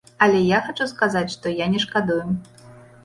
Але 0.25 0.39
я 0.43 0.61
хачу 0.67 0.87
сказаць, 0.93 1.33
што 1.35 1.53
я 1.63 1.69
не 1.75 1.83
шкадую. 1.87 2.21